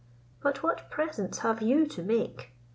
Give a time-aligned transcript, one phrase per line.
[0.41, 2.53] But what presents have you to make?